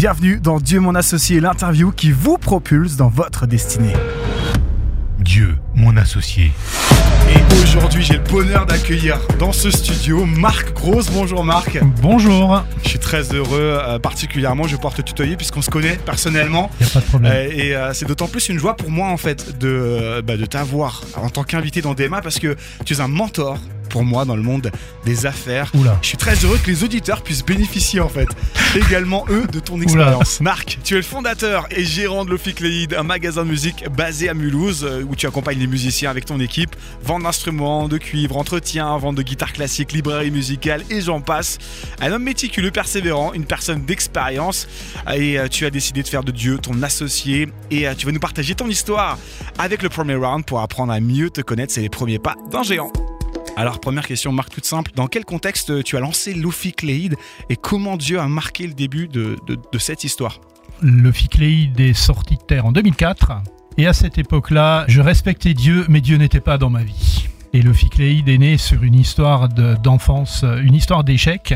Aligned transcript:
Bienvenue 0.00 0.40
dans 0.40 0.60
Dieu 0.60 0.80
mon 0.80 0.94
associé, 0.94 1.40
l'interview 1.40 1.92
qui 1.92 2.10
vous 2.10 2.38
propulse 2.38 2.96
dans 2.96 3.10
votre 3.10 3.46
destinée. 3.46 3.92
Dieu, 5.18 5.58
mon 5.74 5.94
associé. 5.98 6.52
Et 7.28 7.62
aujourd'hui, 7.62 8.02
j'ai 8.02 8.14
le 8.14 8.20
bonheur 8.20 8.64
d'accueillir 8.64 9.18
dans 9.38 9.52
ce 9.52 9.70
studio 9.70 10.24
Marc 10.24 10.72
Grosse. 10.72 11.10
Bonjour 11.10 11.44
Marc. 11.44 11.78
Bonjour. 12.00 12.64
Je 12.82 12.88
suis 12.88 12.98
très 12.98 13.34
heureux, 13.34 13.78
euh, 13.78 13.98
particulièrement, 13.98 14.66
je 14.66 14.76
porte 14.76 15.04
tutoyer 15.04 15.36
puisqu'on 15.36 15.60
se 15.60 15.68
connaît 15.68 15.98
personnellement. 16.06 16.70
Il 16.80 16.86
a 16.86 16.88
pas 16.88 17.00
de 17.00 17.04
problème. 17.04 17.32
Euh, 17.34 17.52
et 17.52 17.76
euh, 17.76 17.92
c'est 17.92 18.06
d'autant 18.06 18.26
plus 18.26 18.48
une 18.48 18.58
joie 18.58 18.76
pour 18.76 18.90
moi 18.90 19.08
en 19.08 19.18
fait 19.18 19.58
de, 19.58 20.22
bah, 20.22 20.38
de 20.38 20.46
t'avoir 20.46 21.02
en 21.16 21.28
tant 21.28 21.44
qu'invité 21.44 21.82
dans 21.82 21.92
DMA 21.92 22.22
parce 22.22 22.38
que 22.38 22.56
tu 22.86 22.94
es 22.94 23.00
un 23.02 23.08
mentor 23.08 23.58
pour 23.90 24.04
moi 24.04 24.24
dans 24.24 24.36
le 24.36 24.42
monde 24.42 24.70
des 25.04 25.26
affaires. 25.26 25.70
Oula. 25.74 25.98
Je 26.00 26.08
suis 26.08 26.16
très 26.16 26.34
heureux 26.44 26.58
que 26.62 26.70
les 26.70 26.84
auditeurs 26.84 27.22
puissent 27.22 27.44
bénéficier 27.44 28.00
en 28.00 28.08
fait 28.08 28.28
également 28.76 29.24
eux 29.28 29.46
de 29.46 29.60
ton 29.60 29.80
expérience. 29.82 30.40
Marc, 30.40 30.78
tu 30.82 30.94
es 30.94 30.96
le 30.96 31.02
fondateur 31.02 31.66
et 31.70 31.84
gérant 31.84 32.24
de 32.24 32.30
Lofi 32.30 32.54
Cléide, 32.54 32.94
un 32.94 33.02
magasin 33.02 33.44
de 33.44 33.50
musique 33.50 33.84
basé 33.90 34.28
à 34.28 34.34
Mulhouse 34.34 34.84
euh, 34.84 35.02
où 35.02 35.16
tu 35.16 35.26
accompagnes 35.26 35.58
les 35.58 35.66
musiciens 35.66 36.10
avec 36.10 36.24
ton 36.24 36.40
équipe, 36.40 36.74
vente 37.02 37.24
d'instruments, 37.24 37.88
de 37.88 37.98
cuivre, 37.98 38.36
entretien, 38.36 38.96
vente 38.96 39.16
de 39.16 39.22
guitare 39.22 39.52
classique, 39.52 39.92
librairie 39.92 40.30
musicale 40.30 40.84
et 40.88 41.00
j'en 41.00 41.20
passe. 41.20 41.58
Un 42.00 42.12
homme 42.12 42.22
méticuleux, 42.22 42.70
persévérant, 42.70 43.32
une 43.34 43.44
personne 43.44 43.84
d'expérience 43.84 44.68
et 45.12 45.38
euh, 45.38 45.48
tu 45.48 45.66
as 45.66 45.70
décidé 45.70 46.02
de 46.02 46.08
faire 46.08 46.24
de 46.24 46.30
Dieu 46.32 46.58
ton 46.58 46.82
associé 46.82 47.48
et 47.70 47.88
euh, 47.88 47.94
tu 47.94 48.06
vas 48.06 48.12
nous 48.12 48.20
partager 48.20 48.54
ton 48.54 48.68
histoire 48.68 49.18
avec 49.58 49.82
le 49.82 49.88
premier 49.88 50.14
round 50.14 50.44
pour 50.44 50.60
apprendre 50.60 50.92
à 50.92 51.00
mieux 51.00 51.30
te 51.30 51.40
connaître. 51.40 51.72
C'est 51.72 51.82
les 51.82 51.88
premiers 51.88 52.18
pas 52.18 52.36
d'un 52.50 52.62
géant. 52.62 52.92
Alors, 53.60 53.78
première 53.78 54.06
question, 54.06 54.32
Marc, 54.32 54.48
toute 54.54 54.64
simple. 54.64 54.90
Dans 54.96 55.06
quel 55.06 55.26
contexte 55.26 55.84
tu 55.84 55.94
as 55.98 56.00
lancé 56.00 56.32
Cléide 56.74 57.16
et 57.50 57.56
comment 57.56 57.98
Dieu 57.98 58.18
a 58.18 58.26
marqué 58.26 58.66
le 58.66 58.72
début 58.72 59.06
de, 59.06 59.36
de- 59.46 59.58
de 59.70 59.78
cette 59.78 60.02
histoire? 60.02 60.40
Ficléide 61.12 61.78
est 61.78 61.92
sorti 61.92 62.36
de 62.36 62.40
terre 62.42 62.64
en 62.64 62.72
2004. 62.72 63.32
Et 63.76 63.86
à 63.86 63.92
cette 63.92 64.16
époque-là, 64.16 64.86
je 64.88 65.02
respectais 65.02 65.52
Dieu, 65.52 65.84
mais 65.90 66.00
Dieu 66.00 66.16
n'était 66.16 66.40
pas 66.40 66.56
dans 66.56 66.70
ma 66.70 66.82
vie. 66.82 67.28
Et 67.52 67.60
Ficléide 67.74 68.30
est 68.30 68.38
né 68.38 68.56
sur 68.56 68.82
une 68.82 68.94
histoire 68.94 69.50
de- 69.50 69.74
d'enfance, 69.74 70.42
euh, 70.42 70.56
une 70.62 70.72
histoire 70.74 71.04
d'échec. 71.04 71.52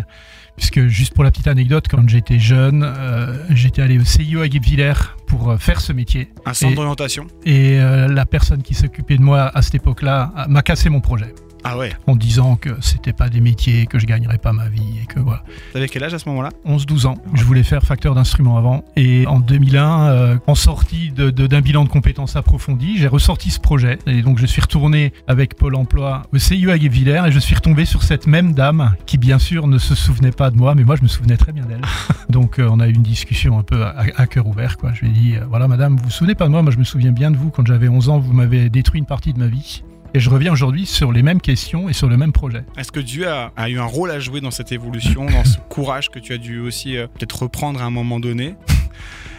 Puisque, 0.59 0.87
juste 0.89 1.15
pour 1.15 1.25
la 1.25 1.31
petite 1.31 1.49
anecdote, 1.49 1.87
quand 1.91 2.07
j'étais 2.07 2.39
jeune, 2.39 2.83
euh, 2.85 3.35
j'étais 3.49 3.81
allé 3.81 3.99
au 3.99 4.05
CIO 4.05 4.43
à 4.43 4.49
Guebwiller 4.49 4.93
pour 5.27 5.51
euh, 5.53 5.57
faire 5.57 5.81
ce 5.81 5.95
métier. 5.95 6.29
Un 6.45 6.53
centre 6.53 6.75
d'orientation? 6.75 7.27
Et 7.47 7.81
euh, 7.81 8.09
la 8.09 8.27
personne 8.27 8.63
qui 8.63 8.75
s'occupait 8.75 9.17
de 9.17 9.23
moi 9.23 9.51
à 9.55 9.63
cette 9.63 9.77
époque-là 9.77 10.33
euh, 10.37 10.45
m'a 10.49 10.61
cassé 10.61 10.91
mon 10.91 11.01
projet. 11.01 11.35
Ah 11.65 11.79
ouais. 11.79 11.93
En 12.07 12.15
disant 12.15 12.57
que 12.57 12.71
c'était 12.81 13.13
pas 13.15 13.29
des 13.31 13.41
métiers, 13.41 13.87
que 13.87 13.99
je 13.99 14.07
gagnerais 14.07 14.37
pas 14.39 14.53
ma 14.53 14.69
vie 14.69 15.01
et 15.03 15.07
que 15.07 15.19
voilà. 15.19 15.43
T'avais 15.73 15.89
quel 15.89 16.05
âge 16.05 16.13
à 16.15 16.19
ce 16.19 16.29
moment-là? 16.29 16.51
11-12 16.67 17.07
ans. 17.07 17.17
Je 17.33 17.43
voulais 17.45 17.63
faire 17.63 17.83
facteur 17.83 18.15
d'instruments 18.15 18.59
avant. 18.59 18.85
Et 18.97 19.27
en 19.27 19.41
2001, 19.41 20.09
euh, 20.11 20.37
en 20.47 20.55
sortie 20.55 21.11
de- 21.11 21.31
de- 21.31 21.47
d'un 21.47 21.61
bilan 21.63 21.85
de 21.85 21.89
compétences 21.89 22.37
approfondi, 22.37 22.99
j'ai 22.99 23.09
ressorti 23.09 23.51
ce 23.51 23.61
projet. 23.61 23.99
Et 24.07 24.21
donc 24.23 24.39
je 24.39 24.47
suis 24.47 24.61
retourné 24.61 25.13
avec 25.27 25.57
Pôle 25.57 25.75
emploi 25.75 26.23
au 26.33 26.39
CIE 26.39 26.71
à 26.71 26.79
Guebwiller 26.79 27.23
et 27.27 27.33
je 27.33 27.39
suis 27.39 27.55
retombé 27.55 27.85
sur 27.87 28.03
cette 28.03 28.27
même 28.27 28.53
dame 28.53 28.95
qui 29.07 29.17
bien 29.19 29.39
sûr 29.39 29.67
ne 29.67 29.79
se 29.79 29.95
souvenait 29.95 30.33
pas 30.33 30.51
de 30.51 30.57
moi, 30.57 30.75
mais 30.75 30.85
moi 30.85 30.97
je 30.97 31.03
me 31.03 31.09
souvenais 31.09 31.37
très 31.39 31.53
bien 31.53 31.65
d'elle. 31.65 31.81
donc 32.29 32.59
euh, 32.59 32.69
on 32.71 32.79
a 32.81 32.89
eu 32.89 32.93
une 32.93 33.03
discussion 33.03 33.59
un 33.59 33.63
peu 33.63 33.85
à, 33.85 33.95
à 34.17 34.27
cœur 34.27 34.47
ouvert. 34.47 34.77
Quoi. 34.77 34.93
Je 34.93 35.01
lui 35.03 35.09
ai 35.09 35.13
dit, 35.13 35.35
euh, 35.37 35.45
voilà 35.49 35.67
madame, 35.67 35.97
vous 35.97 36.05
vous 36.05 36.11
souvenez 36.11 36.35
pas 36.35 36.45
de 36.45 36.51
moi, 36.51 36.61
moi 36.63 36.73
je 36.73 36.79
me 36.79 36.85
souviens 36.85 37.13
bien 37.13 37.31
de 37.31 37.37
vous. 37.37 37.51
Quand 37.51 37.67
j'avais 37.67 37.89
11 37.89 38.09
ans, 38.11 38.19
vous 38.19 38.33
m'avez 38.35 38.69
détruit 38.69 38.99
une 39.01 39.07
partie 39.07 39.33
de 39.33 39.39
ma 39.39 39.47
vie. 39.47 39.83
Et 40.17 40.21
je 40.21 40.31
reviens 40.31 40.53
aujourd'hui 40.53 40.87
sur 40.87 41.11
les 41.11 41.25
mêmes 41.25 41.41
questions 41.41 41.89
et 41.89 41.93
sur 41.93 42.09
le 42.09 42.17
même 42.17 42.33
projet. 42.33 42.63
Est-ce 42.77 42.93
que 42.93 43.01
Dieu 43.01 43.27
a, 43.29 43.69
eu 43.69 43.81
un 43.81 43.85
rôle 43.85 44.13
à 44.13 44.21
jouer 44.21 44.41
dans 44.41 44.53
cette 44.53 44.71
évolution, 44.71 45.27
dans 45.27 45.45
ce 45.45 45.59
courage 45.69 46.09
que 46.09 46.21
tu 46.21 46.33
as 46.33 46.39
dû 46.39 46.61
aussi 46.61 46.97
euh, 46.97 47.09
peut-être 47.09 47.43
reprendre 47.43 47.83
à 47.83 47.85
un 47.85 47.91
moment 47.91 48.21
donné? 48.21 48.55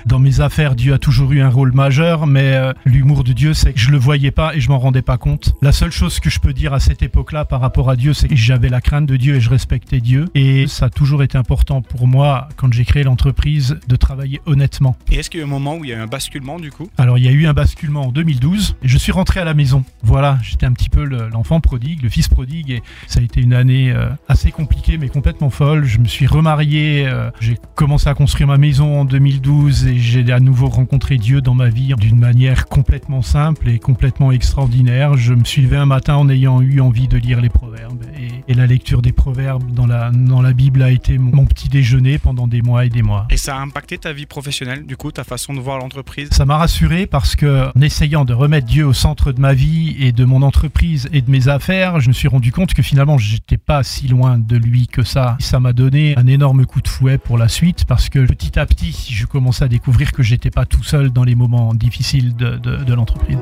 Dans 0.05 0.19
mes 0.19 0.39
affaires, 0.39 0.75
Dieu 0.75 0.93
a 0.93 0.99
toujours 0.99 1.31
eu 1.31 1.41
un 1.41 1.49
rôle 1.49 1.71
majeur, 1.73 2.27
mais 2.27 2.53
euh, 2.53 2.73
l'humour 2.85 3.23
de 3.23 3.33
Dieu, 3.33 3.55
c'est 3.55 3.73
que 3.73 3.79
je 3.79 3.89
le 3.89 3.97
voyais 3.97 4.29
pas 4.29 4.55
et 4.55 4.59
je 4.61 4.69
m'en 4.69 4.77
rendais 4.77 5.01
pas 5.01 5.17
compte. 5.17 5.53
La 5.63 5.71
seule 5.71 5.91
chose 5.91 6.19
que 6.19 6.29
je 6.29 6.39
peux 6.39 6.53
dire 6.53 6.73
à 6.73 6.79
cette 6.79 7.01
époque-là 7.01 7.43
par 7.43 7.59
rapport 7.59 7.89
à 7.89 7.95
Dieu, 7.95 8.13
c'est 8.13 8.27
que 8.27 8.35
j'avais 8.35 8.69
la 8.69 8.81
crainte 8.81 9.07
de 9.07 9.15
Dieu 9.17 9.35
et 9.35 9.41
je 9.41 9.49
respectais 9.49 10.01
Dieu. 10.01 10.25
Et 10.35 10.67
ça 10.67 10.85
a 10.85 10.89
toujours 10.91 11.23
été 11.23 11.39
important 11.39 11.81
pour 11.81 12.07
moi, 12.07 12.49
quand 12.55 12.71
j'ai 12.71 12.85
créé 12.85 13.01
l'entreprise, 13.03 13.79
de 13.87 13.95
travailler 13.95 14.41
honnêtement. 14.45 14.95
Et 15.11 15.15
est-ce 15.15 15.31
qu'il 15.31 15.39
y 15.39 15.43
a 15.43 15.45
eu 15.45 15.49
un 15.49 15.51
moment 15.51 15.75
où 15.77 15.83
il 15.83 15.89
y 15.89 15.93
a 15.93 15.97
eu 15.97 16.01
un 16.01 16.05
basculement 16.07 16.59
du 16.59 16.71
coup? 16.71 16.87
Alors, 16.99 17.17
il 17.17 17.23
y 17.23 17.27
a 17.27 17.31
eu 17.31 17.47
un 17.47 17.53
basculement 17.53 18.01
en 18.07 18.11
2012 18.11 18.75
et 18.83 18.87
je 18.87 18.97
suis 18.99 19.11
rentré 19.11 19.39
à 19.39 19.43
la 19.43 19.55
maison. 19.55 19.83
Voilà, 20.03 20.37
j'étais 20.43 20.67
un 20.67 20.73
petit 20.73 20.89
peu 20.89 21.03
le- 21.03 21.29
l'enfant 21.29 21.59
prodigue, 21.61 22.03
le 22.03 22.09
fils 22.09 22.27
prodigue 22.27 22.69
et 22.69 22.83
ça 23.07 23.21
a 23.21 23.23
été 23.23 23.41
une 23.41 23.53
année 23.53 23.91
euh, 23.91 24.09
assez 24.29 24.51
compliquée 24.51 24.99
mais 24.99 25.09
complètement 25.09 25.49
folle. 25.49 25.85
Je 25.85 25.97
me 25.97 26.05
suis 26.05 26.27
remarié, 26.27 27.07
euh, 27.07 27.31
j'ai 27.39 27.57
commencé 27.73 28.07
à 28.07 28.13
construire 28.13 28.47
ma 28.47 28.59
maison 28.59 28.99
en 29.01 29.05
2012 29.05 29.87
et 29.87 29.94
j'ai 29.99 30.31
à 30.31 30.39
nouveau 30.39 30.67
rencontré 30.67 31.17
Dieu 31.17 31.41
dans 31.41 31.53
ma 31.53 31.69
vie 31.69 31.93
d'une 31.97 32.17
manière 32.17 32.67
complètement 32.67 33.21
simple 33.21 33.69
et 33.69 33.79
complètement 33.79 34.31
extraordinaire. 34.31 35.15
Je 35.15 35.33
me 35.33 35.43
suis 35.43 35.61
levé 35.61 35.77
un 35.77 35.85
matin 35.85 36.15
en 36.15 36.29
ayant 36.29 36.61
eu 36.61 36.79
envie 36.79 37.07
de 37.07 37.17
lire 37.17 37.41
les 37.41 37.49
proverbes 37.49 38.04
et, 38.47 38.53
la 38.53 38.65
lecture 38.67 39.01
des 39.01 39.11
proverbes 39.11 39.71
dans 39.73 39.85
la, 39.85 40.11
dans 40.11 40.41
la 40.41 40.53
Bible 40.53 40.81
a 40.81 40.91
été 40.91 41.17
mon, 41.17 41.35
mon 41.35 41.45
petit 41.45 41.69
déjeuner 41.69 42.17
pendant 42.17 42.47
des 42.47 42.61
mois 42.61 42.85
et 42.85 42.89
des 42.89 43.01
mois. 43.01 43.27
Et 43.29 43.37
ça 43.37 43.57
a 43.57 43.59
impacté 43.59 43.97
ta 43.97 44.13
vie 44.13 44.25
professionnelle, 44.25 44.85
du 44.85 44.95
coup, 44.97 45.11
ta 45.11 45.23
façon 45.23 45.53
de 45.53 45.59
voir 45.59 45.77
l'entreprise? 45.79 46.29
Ça 46.31 46.45
m'a 46.45 46.57
rassuré 46.57 47.05
parce 47.05 47.35
que, 47.35 47.69
en 47.75 47.81
essayant 47.81 48.25
de 48.25 48.33
remettre 48.33 48.67
Dieu 48.67 48.85
au 48.85 48.93
centre 48.93 49.31
de 49.31 49.39
ma 49.41 49.53
vie 49.53 49.95
et 49.99 50.11
de 50.11 50.25
mon 50.25 50.41
entreprise 50.41 51.09
et 51.11 51.21
de 51.21 51.29
mes 51.29 51.47
affaires, 51.47 51.99
je 51.99 52.07
me 52.07 52.13
suis 52.13 52.27
rendu 52.27 52.51
compte 52.51 52.73
que 52.73 52.81
finalement, 52.81 53.17
j'étais 53.17 53.57
pas 53.57 53.83
si 53.83 54.07
loin 54.07 54.37
de 54.37 54.57
lui 54.57 54.87
que 54.87 55.03
ça. 55.03 55.37
Ça 55.39 55.59
m'a 55.59 55.73
donné 55.73 56.17
un 56.17 56.27
énorme 56.27 56.65
coup 56.65 56.81
de 56.81 56.87
fouet 56.87 57.17
pour 57.17 57.37
la 57.37 57.47
suite 57.47 57.85
parce 57.85 58.09
que 58.09 58.25
petit 58.25 58.57
à 58.59 58.65
petit, 58.65 59.09
je 59.11 59.25
commençais 59.25 59.65
à 59.65 59.67
découvrir 59.67 60.11
que 60.11 60.23
j'étais 60.23 60.51
pas 60.51 60.65
tout 60.65 60.83
seul 60.83 61.09
dans 61.11 61.23
les 61.23 61.35
moments 61.35 61.73
difficiles 61.73 62.35
de, 62.35 62.57
de- 62.57 62.83
de 62.83 62.93
l'entreprise. 62.93 63.37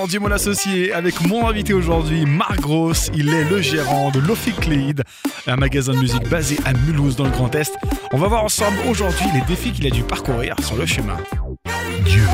Dans 0.00 0.06
Dieu 0.06 0.18
mon 0.18 0.30
associé, 0.30 0.94
avec 0.94 1.20
mon 1.26 1.46
invité 1.46 1.74
aujourd'hui, 1.74 2.24
Marc 2.24 2.58
Gross, 2.58 3.10
il 3.14 3.28
est 3.34 3.44
le 3.44 3.60
gérant 3.60 4.10
de 4.10 4.18
Lofi 4.18 4.52
Cléide, 4.52 5.02
un 5.46 5.56
magasin 5.56 5.92
de 5.92 5.98
musique 5.98 6.26
basé 6.30 6.56
à 6.64 6.72
Mulhouse 6.72 7.16
dans 7.16 7.24
le 7.24 7.30
Grand 7.30 7.54
Est. 7.54 7.76
On 8.10 8.16
va 8.16 8.26
voir 8.26 8.42
ensemble 8.42 8.78
aujourd'hui 8.88 9.26
les 9.34 9.42
défis 9.42 9.72
qu'il 9.72 9.86
a 9.86 9.90
dû 9.90 10.02
parcourir 10.02 10.56
sur 10.62 10.76
le 10.76 10.86
chemin. 10.86 11.18
Dieu, 12.06 12.24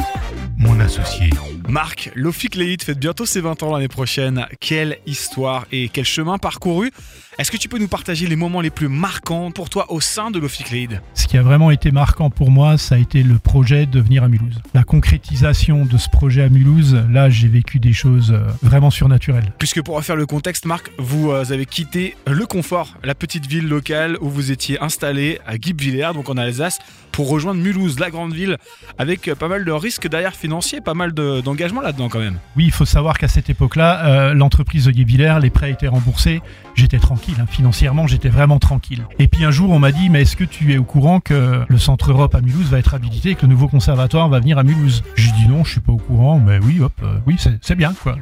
mon 0.56 0.78
associé. 0.78 1.31
Marc, 1.69 2.12
Lofi 2.15 2.47
Cléide 2.49 2.84
fête 2.84 3.00
bientôt 3.00 3.26
ses 3.26 3.41
20 3.41 3.60
ans 3.65 3.72
l'année 3.72 3.88
prochaine. 3.88 4.47
Quelle 4.60 4.99
histoire 5.05 5.66
et 5.72 5.88
quel 5.88 6.05
chemin 6.05 6.38
parcouru 6.38 6.93
Est-ce 7.39 7.51
que 7.51 7.59
tu 7.59 7.69
peux 7.69 7.79
nous 7.79 7.87
partager 7.89 8.27
les 8.27 8.35
moments 8.37 8.63
les 8.63 8.71
plus 8.71 8.89
marquants 8.89 9.51
pour 9.51 9.69
toi 9.69 9.93
au 9.93 10.01
sein 10.01 10.31
de 10.31 10.39
Lofi 10.39 10.65
Cléide 10.65 11.03
Ce 11.13 11.27
qui 11.27 11.37
a 11.37 11.43
vraiment 11.43 11.71
été 11.71 11.91
marquant 11.91 12.31
pour 12.31 12.51
moi, 12.51 12.79
ça 12.79 12.95
a 12.95 12.99
été 12.99 13.23
le 13.23 13.39
projet 13.39 13.85
de 13.85 14.01
venir 14.01 14.25
à 14.25 14.29
Mulhouse. 14.29 14.59
La 14.73 14.85
concrétisation 14.85 15.85
de 15.85 15.99
ce 15.99 16.09
projet 16.09 16.45
à 16.45 16.49
Mulhouse, 16.49 16.97
là, 17.11 17.29
j'ai 17.29 17.49
vécu 17.49 17.79
des 17.79 17.93
choses 17.93 18.33
euh, 18.33 18.47
vraiment 18.63 18.89
surnaturelles. 18.91 19.53
Puisque 19.59 19.83
pour 19.83 19.97
refaire 19.97 20.17
le 20.17 20.25
contexte, 20.25 20.65
Marc, 20.65 20.91
vous 20.97 21.31
euh, 21.31 21.45
avez 21.53 21.67
quitté 21.67 22.17
le 22.27 22.47
confort, 22.47 22.95
la 23.05 23.15
petite 23.15 23.47
ville 23.47 23.69
locale 23.69 24.17
où 24.23 24.31
vous 24.31 24.51
étiez 24.51 24.83
installé 24.83 25.39
à 25.47 25.59
Guebwiller, 25.59 26.13
donc 26.15 26.31
en 26.31 26.39
Alsace, 26.39 26.79
pour 27.13 27.29
rejoindre 27.29 27.61
Mulhouse, 27.61 27.99
la 27.99 28.09
grande 28.09 28.33
ville, 28.33 28.57
avec 28.97 29.29
euh, 29.29 29.35
pas 29.35 29.49
mal 29.49 29.67
de 29.67 29.73
risques 29.73 30.09
derrière 30.09 30.35
financiers, 30.35 30.81
pas 30.81 30.95
mal 30.95 31.13
de- 31.13 31.43
d'engagement 31.43 31.83
là-dedans 31.83 32.09
quand 32.09 32.21
même. 32.21 32.39
Oui, 32.57 32.65
il 32.65 32.73
faut 32.73 32.87
savoir 32.87 33.19
qu'à 33.19 33.29
cette 33.29 33.51
époque-là, 33.51 34.07
euh, 34.07 34.33
l'entreprise 34.35 34.87
de 34.87 34.91
Guébillère, 34.91 35.39
les 35.39 35.51
prêts 35.51 35.71
étaient 35.71 35.87
remboursés. 35.87 36.41
J'étais 36.76 36.98
tranquille, 36.98 37.34
hein, 37.41 37.47
financièrement, 37.48 38.06
j'étais 38.06 38.28
vraiment 38.28 38.59
tranquille. 38.59 39.06
Et 39.19 39.28
puis 39.28 39.44
un 39.44 39.50
jour, 39.50 39.70
on 39.70 39.78
m'a 39.78 39.92
dit, 39.92 40.10
mais 40.10 40.22
est-ce 40.22 40.37
que 40.37 40.44
tu 40.44 40.72
es 40.75 40.78
au 40.78 40.84
courant 40.84 41.20
que 41.20 41.64
le 41.66 41.78
Centre 41.78 42.10
Europe 42.10 42.34
à 42.34 42.42
Mulhouse 42.42 42.69
va 42.69 42.78
être 42.78 42.92
habilité 42.94 43.31
et 43.31 43.34
que 43.34 43.42
le 43.42 43.48
nouveau 43.48 43.66
conservatoire 43.66 44.28
va 44.28 44.41
venir 44.41 44.59
à 44.59 44.62
Mulhouse? 44.62 45.03
J'ai 45.14 45.32
dit 45.32 45.48
non, 45.48 45.64
je 45.64 45.72
suis 45.72 45.81
pas 45.81 45.92
au 45.92 45.97
courant, 45.97 46.38
mais 46.38 46.59
oui, 46.59 46.81
hop, 46.81 46.92
euh, 47.03 47.19
oui, 47.26 47.37
c'est 47.62 47.75
bien, 47.75 47.94
quoi. 47.94 48.16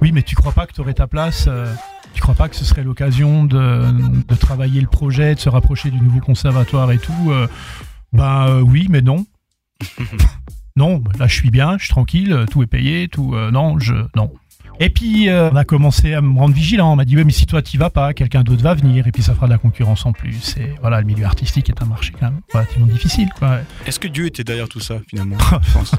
Oui, 0.00 0.10
mais 0.10 0.22
tu 0.22 0.34
crois 0.34 0.52
pas 0.52 0.66
que 0.66 0.72
tu 0.72 0.80
aurais 0.80 0.94
ta 0.94 1.06
place 1.06 1.44
euh, 1.48 1.72
tu 2.14 2.20
crois 2.20 2.34
pas 2.34 2.48
que 2.48 2.56
ce 2.56 2.64
serait 2.64 2.84
l'occasion 2.84 3.44
de, 3.44 3.86
de 4.28 4.34
travailler 4.34 4.80
le 4.80 4.86
projet, 4.86 5.34
de 5.34 5.40
se 5.40 5.48
rapprocher 5.48 5.90
du 5.90 6.00
nouveau 6.00 6.20
conservatoire 6.20 6.90
et 6.92 6.98
tout 6.98 7.30
euh, 7.30 7.46
Ben 8.12 8.48
euh, 8.48 8.60
oui, 8.60 8.86
mais 8.90 9.00
non. 9.00 9.24
non, 10.76 11.02
là 11.18 11.26
je 11.26 11.34
suis 11.34 11.50
bien, 11.50 11.78
je 11.78 11.84
suis 11.84 11.90
tranquille, 11.90 12.44
tout 12.50 12.62
est 12.62 12.66
payé, 12.66 13.08
tout. 13.08 13.34
euh, 13.34 13.50
non, 13.50 13.78
je. 13.78 13.94
Non. 14.14 14.30
Et 14.80 14.90
puis 14.90 15.28
euh, 15.28 15.50
on 15.50 15.56
a 15.56 15.64
commencé 15.64 16.14
à 16.14 16.20
me 16.20 16.38
rendre 16.38 16.54
vigilant. 16.54 16.92
On 16.92 16.96
m'a 16.96 17.04
dit 17.04 17.16
ouais, 17.16 17.24
mais 17.24 17.32
si 17.32 17.46
toi 17.46 17.62
t'y 17.62 17.76
vas 17.76 17.90
pas, 17.90 18.14
quelqu'un 18.14 18.42
d'autre 18.42 18.62
va 18.62 18.74
venir 18.74 19.06
et 19.06 19.12
puis 19.12 19.22
ça 19.22 19.34
fera 19.34 19.46
de 19.46 19.52
la 19.52 19.58
concurrence 19.58 20.06
en 20.06 20.12
plus. 20.12 20.56
Et 20.58 20.74
voilà, 20.80 21.00
le 21.00 21.06
milieu 21.06 21.24
artistique 21.24 21.68
est 21.68 21.82
un 21.82 21.86
marché 21.86 22.12
quand 22.18 22.26
même 22.26 22.40
relativement 22.52 22.86
difficile. 22.86 23.28
Quoi. 23.38 23.58
Est-ce 23.86 24.00
que 24.00 24.08
Dieu 24.08 24.26
était 24.26 24.44
derrière 24.44 24.68
tout 24.68 24.80
ça 24.80 24.96
finalement 25.08 25.38
je 25.62 25.72
pense 25.72 25.92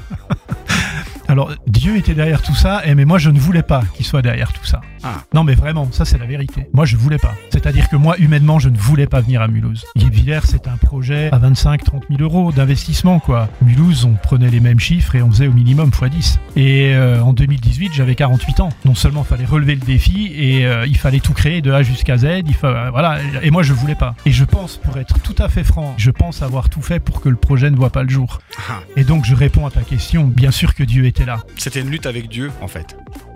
Alors, 1.34 1.50
Dieu 1.66 1.98
était 1.98 2.14
derrière 2.14 2.44
tout 2.44 2.54
ça, 2.54 2.86
et 2.86 2.94
mais 2.94 3.06
moi, 3.06 3.18
je 3.18 3.32
ne 3.32 3.40
voulais 3.40 3.64
pas 3.64 3.82
qu'il 3.96 4.06
soit 4.06 4.22
derrière 4.22 4.54
tout 4.54 4.66
ça. 4.66 4.82
Ah. 5.02 5.24
Non, 5.34 5.44
mais 5.44 5.56
vraiment, 5.56 5.88
ça, 5.92 6.06
c'est 6.06 6.20
la 6.20 6.28
vérité. 6.28 6.68
Moi, 6.74 6.86
je 6.86 6.96
voulais 6.96 7.18
pas. 7.18 7.34
C'est-à-dire 7.50 7.90
que 7.90 7.96
moi, 7.96 8.16
humainement, 8.20 8.60
je 8.60 8.70
ne 8.70 8.78
voulais 8.78 9.08
pas 9.08 9.20
venir 9.20 9.42
à 9.42 9.48
Mulhouse. 9.48 9.84
Villers, 9.96 10.42
c'est 10.44 10.68
un 10.68 10.78
projet 10.78 11.32
à 11.32 11.40
25-30 11.40 12.04
000 12.16 12.22
euros 12.22 12.52
d'investissement, 12.52 13.18
quoi. 13.18 13.50
Mulhouse, 13.64 14.06
on 14.06 14.14
prenait 14.14 14.52
les 14.52 14.60
mêmes 14.60 14.80
chiffres 14.80 15.16
et 15.16 15.24
on 15.24 15.32
faisait 15.32 15.48
au 15.48 15.54
minimum 15.54 15.90
x10. 15.90 16.38
Et 16.56 16.94
euh, 16.94 17.20
en 17.24 17.34
2018, 17.34 17.94
j'avais 17.96 18.14
48 18.14 18.60
ans. 18.60 18.70
Non 18.86 18.94
seulement 18.94 19.26
il 19.26 19.28
fallait 19.28 19.46
relever 19.46 19.74
le 19.74 19.82
défi, 19.82 20.32
et 20.36 20.68
euh, 20.68 20.86
il 20.86 20.98
fallait 21.00 21.20
tout 21.20 21.34
créer 21.34 21.62
de 21.62 21.72
A 21.72 21.82
jusqu'à 21.82 22.16
Z. 22.18 22.44
Il 22.46 22.54
fa- 22.54 22.68
euh, 22.68 22.90
voilà. 22.92 23.18
Et 23.42 23.50
moi, 23.50 23.64
je 23.64 23.74
voulais 23.74 23.96
pas. 23.96 24.14
Et 24.28 24.32
je 24.32 24.46
pense, 24.46 24.78
pour 24.78 24.96
être 25.00 25.20
tout 25.22 25.36
à 25.40 25.50
fait 25.50 25.64
franc, 25.64 25.96
je 25.98 26.12
pense 26.12 26.44
avoir 26.44 26.70
tout 26.70 26.84
fait 26.84 27.00
pour 27.00 27.22
que 27.22 27.30
le 27.30 27.38
projet 27.38 27.72
ne 27.72 27.76
voit 27.76 27.90
pas 27.90 28.04
le 28.04 28.10
jour. 28.10 28.40
Ah. 28.70 28.82
Et 28.98 29.04
donc, 29.04 29.26
je 29.26 29.34
réponds 29.34 29.66
à 29.66 29.72
ta 29.72 29.82
question. 29.82 30.26
Bien 30.28 30.52
sûr 30.52 30.76
que 30.76 30.84
Dieu 30.84 31.06
était 31.08 31.23
là. 31.26 31.44
C'était 31.58 31.82
une 31.82 31.90
lutte 31.90 32.06
avec 32.06 32.30
Dieu, 32.30 32.52
en 32.62 32.68
fait. 32.68 32.96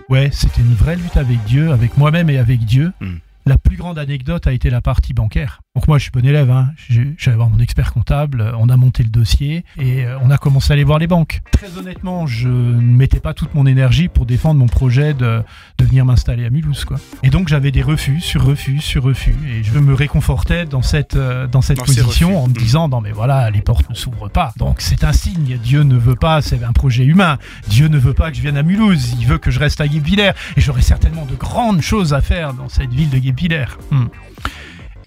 Ouais, 0.10 0.30
c'était 0.31 0.62
une 0.62 0.74
vraie 0.74 0.95
lutte 0.95 1.18
avec 1.18 1.44
Dieu, 1.45 1.72
avec 1.72 1.98
moi-même 1.98 2.30
et 2.30 2.38
avec 2.38 2.62
Dieu. 2.62 2.94
Hmm. 3.01 3.18
La 3.45 3.57
plus 3.57 3.78
grande 3.78 3.98
anecdote 4.00 4.48
a 4.48 4.51
été 4.51 4.69
la 4.69 4.81
partie 4.81 5.13
bancaire. 5.13 5.62
Donc 5.77 5.88
moi, 5.88 6.00
je 6.00 6.03
suis 6.06 6.12
bon 6.12 6.25
élève. 6.25 6.50
Hein. 6.50 6.71
J'allais 7.19 7.38
voir 7.38 7.51
mon 7.51 7.59
expert 7.59 7.94
comptable. 7.94 8.41
euh, 8.41 8.51
On 8.57 8.68
a 8.69 8.77
monté 8.77 9.03
le 9.03 9.09
dossier 9.09 9.63
et 9.79 10.06
euh, 10.06 10.18
on 10.24 10.31
a 10.31 10.39
commencé 10.39 10.71
à 10.71 10.74
aller 10.74 10.83
voir 10.83 10.97
les 10.97 11.06
banques. 11.06 11.41
Très 11.51 11.77
honnêtement, 11.77 12.25
je 12.25 12.47
ne 12.50 12.81
mettais 12.97 13.19
pas 13.19 13.35
toute 13.35 13.53
mon 13.53 13.68
énergie 13.68 14.07
pour 14.07 14.25
défendre 14.25 14.59
mon 14.59 14.65
projet 14.65 15.13
de, 15.13 15.44
de 15.77 15.85
venir 15.85 16.03
m'installer 16.03 16.45
à 16.47 16.50
Mulhouse, 16.50 16.83
quoi. 16.83 16.97
Et 17.21 17.29
donc 17.29 17.47
j'avais 17.47 17.69
des 17.69 17.83
refus 17.83 18.21
sur 18.21 18.44
refus 18.44 18.79
sur 18.79 19.03
refus. 19.03 19.35
Et 19.47 19.62
je 19.63 19.77
me 19.77 19.94
réconfortais 19.94 20.65
dans 20.65 20.81
cette 20.81 21.15
euh, 21.15 21.45
dans 21.45 21.62
cette 21.62 21.77
Dans 21.77 21.83
position 21.85 22.44
en 22.44 22.47
me 22.47 22.53
Hmm. 22.53 22.57
disant 22.57 22.89
non 22.89 23.00
mais 23.01 23.12
voilà, 23.12 23.51
les 23.51 23.62
portes 23.62 23.88
ne 23.88 23.94
s'ouvrent 23.94 24.29
pas. 24.31 24.53
Donc 24.57 24.77
c'est 24.81 25.03
un 25.03 25.13
signe. 25.13 25.59
Dieu 25.63 25.83
ne 25.83 25.95
veut 25.95 26.15
pas. 26.15 26.41
C'est 26.41 26.63
un 26.63 26.74
projet 26.74 27.06
humain. 27.06 27.38
Dieu 27.68 27.88
ne 27.88 28.00
veut 28.00 28.15
pas 28.15 28.31
que 28.31 28.38
je 28.38 28.41
vienne 28.41 28.57
à 28.57 28.63
Mulhouse. 28.63 29.13
Il 29.19 29.27
veut 29.27 29.38
que 29.38 29.51
je 29.51 29.59
reste 29.59 29.79
à 29.79 29.88
Guebwiller. 29.88 30.31
Et 30.56 30.62
j'aurai 30.62 30.81
certainement 30.81 31.27
de 31.27 31.35
grandes 31.35 31.81
choses 31.81 32.15
à 32.15 32.21
faire 32.21 32.56
dans 32.56 32.68
cette 32.68 32.91
ville 32.91 33.12
de 33.12 33.19
Guebwiller. 33.19 33.65
Hmm. 33.91 34.06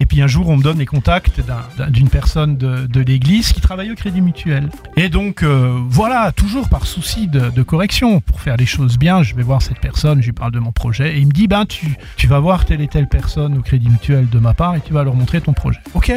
Et 0.01 0.05
puis 0.07 0.19
un 0.23 0.27
jour, 0.27 0.49
on 0.49 0.57
me 0.57 0.63
donne 0.63 0.79
les 0.79 0.87
contacts 0.87 1.41
d'un- 1.45 1.63
d'un- 1.77 1.91
d'une 1.91 2.09
personne 2.09 2.57
de, 2.57 2.99
l'église 3.01 3.53
qui 3.53 3.61
travaille 3.61 3.91
au 3.91 3.95
Crédit 3.95 4.19
Mutuel. 4.19 4.67
Et 4.97 5.09
donc, 5.09 5.43
euh, 5.43 5.79
voilà, 5.87 6.31
toujours 6.31 6.69
par 6.69 6.87
souci 6.87 7.27
de, 7.27 7.51
de 7.51 7.61
correction, 7.61 8.19
pour 8.19 8.41
faire 8.41 8.57
les 8.57 8.65
choses 8.65 8.97
bien, 8.97 9.21
je 9.21 9.35
vais 9.35 9.43
voir 9.43 9.61
cette 9.61 9.79
personne, 9.79 10.19
je 10.21 10.25
lui 10.27 10.33
parle 10.33 10.51
de 10.53 10.59
mon 10.59 10.71
projet, 10.71 11.15
et 11.15 11.19
il 11.19 11.27
me 11.27 11.31
dit, 11.31 11.47
ben, 11.47 11.65
tu, 11.67 11.95
tu 12.17 12.25
vas 12.25 12.39
voir 12.39 12.65
telle 12.65 12.81
et 12.81 12.87
telle 12.87 13.07
personne 13.07 13.57
au 13.59 13.61
Crédit 13.61 13.89
Mutuel 13.89 14.27
de 14.27 14.39
ma 14.39 14.55
part, 14.55 14.75
et 14.75 14.81
tu 14.81 14.91
vas 14.91 15.03
leur 15.03 15.13
montrer 15.13 15.39
ton 15.39 15.53
projet. 15.53 15.79
Ok? 15.93 16.11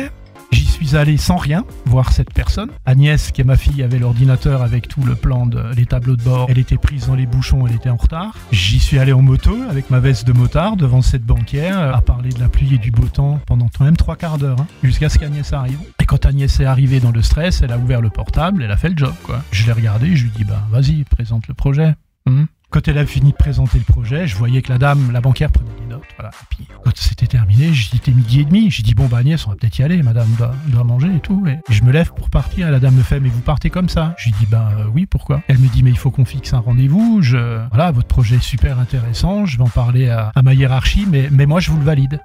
J'y 0.54 0.66
suis 0.66 0.96
allé 0.96 1.16
sans 1.16 1.36
rien 1.36 1.64
voir 1.84 2.12
cette 2.12 2.32
personne. 2.32 2.70
Agnès, 2.86 3.32
qui 3.32 3.40
est 3.40 3.44
ma 3.44 3.56
fille, 3.56 3.82
avait 3.82 3.98
l'ordinateur 3.98 4.62
avec 4.62 4.86
tout 4.86 5.02
le 5.02 5.16
plan 5.16 5.46
de 5.46 5.60
les 5.74 5.84
tableaux 5.84 6.14
de 6.14 6.22
bord. 6.22 6.46
Elle 6.48 6.58
était 6.58 6.78
prise 6.78 7.08
dans 7.08 7.16
les 7.16 7.26
bouchons, 7.26 7.66
elle 7.66 7.74
était 7.74 7.90
en 7.90 7.96
retard. 7.96 8.36
J'y 8.52 8.78
suis 8.78 9.00
allé 9.00 9.12
en 9.12 9.20
moto 9.20 9.56
avec 9.68 9.90
ma 9.90 9.98
veste 9.98 10.24
de 10.28 10.32
motard 10.32 10.76
devant 10.76 11.02
cette 11.02 11.24
banquière 11.24 11.80
euh, 11.80 11.92
à 11.92 12.00
parler 12.02 12.28
de 12.28 12.38
la 12.38 12.48
pluie 12.48 12.72
et 12.76 12.78
du 12.78 12.92
beau 12.92 13.08
temps 13.08 13.40
pendant 13.46 13.68
quand 13.76 13.84
même 13.84 13.96
trois 13.96 14.14
quarts 14.14 14.38
d'heure, 14.38 14.60
hein, 14.60 14.68
jusqu'à 14.84 15.08
ce 15.08 15.18
qu'Agnès 15.18 15.52
arrive. 15.52 15.80
Et 16.00 16.06
quand 16.06 16.24
Agnès 16.24 16.60
est 16.60 16.64
arrivée 16.64 17.00
dans 17.00 17.10
le 17.10 17.22
stress, 17.22 17.62
elle 17.62 17.72
a 17.72 17.78
ouvert 17.78 18.00
le 18.00 18.10
portable, 18.10 18.62
elle 18.62 18.70
a 18.70 18.76
fait 18.76 18.90
le 18.90 18.96
job, 18.96 19.14
quoi. 19.24 19.42
Je 19.50 19.66
l'ai 19.66 19.72
regardé, 19.72 20.14
je 20.14 20.22
lui 20.22 20.30
dis, 20.36 20.44
bah 20.44 20.62
vas-y, 20.70 21.02
présente 21.02 21.48
le 21.48 21.54
projet. 21.54 21.96
Hmm. 22.26 22.44
Quand 22.74 22.88
elle 22.88 22.98
a 22.98 23.06
fini 23.06 23.30
de 23.30 23.36
présenter 23.36 23.78
le 23.78 23.84
projet, 23.84 24.26
je 24.26 24.36
voyais 24.36 24.60
que 24.60 24.72
la 24.72 24.78
dame, 24.78 25.12
la 25.12 25.20
banquière 25.20 25.52
prenait 25.52 25.70
des 25.80 25.86
notes. 25.86 26.02
Voilà. 26.18 26.32
Et 26.32 26.46
puis 26.50 26.66
quand 26.82 26.90
c'était 26.96 27.28
terminé, 27.28 27.72
j'étais 27.72 28.10
midi 28.10 28.40
et 28.40 28.44
demi. 28.44 28.68
J'ai 28.68 28.82
dit 28.82 28.94
bon 28.94 29.06
bah 29.06 29.18
Agnès, 29.18 29.46
on 29.46 29.50
va 29.50 29.54
peut-être 29.54 29.78
y 29.78 29.84
aller. 29.84 30.02
Madame 30.02 30.26
doit, 30.36 30.56
doit 30.66 30.82
manger 30.82 31.14
et 31.14 31.20
tout. 31.20 31.46
Et 31.46 31.60
je 31.72 31.84
me 31.84 31.92
lève 31.92 32.12
pour 32.12 32.30
partir. 32.30 32.68
La 32.72 32.80
dame 32.80 32.96
me 32.96 33.04
fait 33.04 33.20
mais 33.20 33.28
vous 33.28 33.42
partez 33.42 33.70
comme 33.70 33.88
ça 33.88 34.16
Je 34.18 34.24
lui 34.24 34.34
dis 34.40 34.46
ben 34.46 34.70
euh, 34.76 34.86
oui 34.92 35.06
pourquoi? 35.06 35.40
Elle 35.46 35.58
me 35.58 35.68
dit 35.68 35.84
mais 35.84 35.90
il 35.90 35.96
faut 35.96 36.10
qu'on 36.10 36.24
fixe 36.24 36.52
un 36.52 36.58
rendez-vous. 36.58 37.22
Je 37.22 37.64
voilà 37.68 37.92
votre 37.92 38.08
projet 38.08 38.36
est 38.36 38.42
super 38.42 38.80
intéressant. 38.80 39.46
Je 39.46 39.56
vais 39.56 39.62
en 39.62 39.68
parler 39.68 40.08
à, 40.08 40.32
à 40.34 40.42
ma 40.42 40.52
hiérarchie, 40.52 41.06
mais 41.08 41.28
mais 41.30 41.46
moi 41.46 41.60
je 41.60 41.70
vous 41.70 41.78
le 41.78 41.84
valide. 41.84 42.18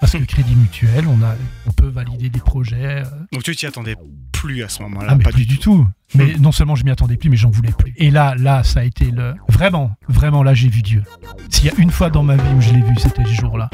Parce 0.00 0.12
que 0.12 0.18
Crédit 0.24 0.54
Mutuel, 0.54 1.06
on 1.08 1.22
a, 1.24 1.34
on 1.66 1.72
peut 1.72 1.88
valider 1.88 2.28
des 2.28 2.38
projets. 2.40 3.02
euh, 3.02 3.04
Donc 3.32 3.42
tu 3.42 3.56
t'y 3.56 3.66
attendais 3.66 3.96
plus 4.32 4.62
à 4.62 4.68
ce 4.68 4.82
moment-là, 4.82 5.08
ah, 5.12 5.16
pas 5.16 5.30
plus 5.30 5.46
du 5.46 5.54
du 5.54 5.58
tout. 5.58 5.86
Mais 6.14 6.34
non 6.38 6.52
seulement 6.52 6.74
je 6.76 6.84
m'y 6.84 6.90
attendais 6.90 7.16
plus, 7.16 7.30
mais 7.30 7.36
j'en 7.36 7.50
voulais 7.50 7.72
plus. 7.72 7.94
Et 7.96 8.10
là, 8.10 8.34
là, 8.38 8.62
ça 8.62 8.80
a 8.80 8.84
été 8.84 9.10
le. 9.10 9.34
Vraiment, 9.48 9.92
vraiment, 10.08 10.42
là, 10.42 10.52
j'ai 10.54 10.68
vu 10.68 10.82
Dieu. 10.82 11.02
S'il 11.50 11.64
y 11.66 11.70
a 11.70 11.72
une 11.78 11.90
fois 11.90 12.10
dans 12.10 12.22
ma 12.22 12.36
vie 12.36 12.52
où 12.56 12.60
je 12.60 12.70
l'ai 12.72 12.82
vu, 12.82 12.94
c'était 12.98 13.24
ce 13.24 13.32
jour-là. 13.40 13.70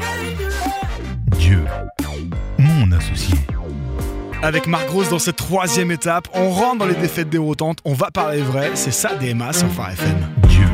Dieu, 1.37 1.63
mon 2.57 2.91
associé. 2.93 3.35
Avec 4.41 4.67
Marc 4.67 4.87
Grosse 4.87 5.09
dans 5.09 5.19
cette 5.19 5.35
troisième 5.37 5.91
étape, 5.91 6.27
on 6.33 6.49
rentre 6.51 6.79
dans 6.79 6.85
les 6.85 6.95
défaites 6.95 7.29
déroutantes, 7.29 7.79
on 7.85 7.93
va 7.93 8.11
parler 8.11 8.41
vrai, 8.41 8.71
c'est 8.75 8.91
ça 8.91 9.15
DMA 9.15 9.53
sur 9.53 9.69
Phare 9.71 9.91
FM. 9.91 10.17
Dieu, 10.49 10.67